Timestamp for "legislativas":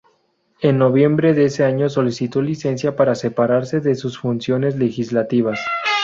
4.77-5.59